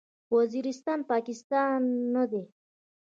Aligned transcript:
وزیرستان، 0.35 0.99
پاکستان 1.11 1.81
نه 2.15 2.23
دی. 2.31 2.43